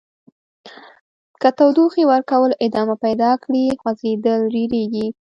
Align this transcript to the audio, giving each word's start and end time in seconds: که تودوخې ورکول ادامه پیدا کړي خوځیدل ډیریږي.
که 1.41 1.49
تودوخې 1.57 2.03
ورکول 2.11 2.51
ادامه 2.65 2.95
پیدا 3.03 3.31
کړي 3.43 3.65
خوځیدل 3.81 4.39
ډیریږي. 4.53 5.05